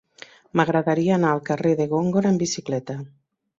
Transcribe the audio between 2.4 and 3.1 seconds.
bicicleta.